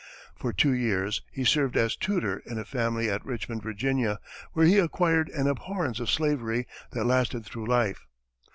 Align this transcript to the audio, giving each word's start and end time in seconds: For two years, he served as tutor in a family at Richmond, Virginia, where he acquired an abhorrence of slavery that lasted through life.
For 0.35 0.51
two 0.51 0.73
years, 0.73 1.21
he 1.31 1.43
served 1.45 1.77
as 1.77 1.95
tutor 1.95 2.41
in 2.47 2.57
a 2.57 2.65
family 2.65 3.07
at 3.07 3.23
Richmond, 3.23 3.61
Virginia, 3.61 4.17
where 4.53 4.65
he 4.65 4.79
acquired 4.79 5.29
an 5.29 5.45
abhorrence 5.47 5.99
of 5.99 6.09
slavery 6.09 6.65
that 6.93 7.05
lasted 7.05 7.45
through 7.45 7.67
life. 7.67 8.07